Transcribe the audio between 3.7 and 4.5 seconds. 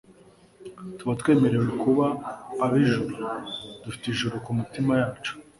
dufite ijuru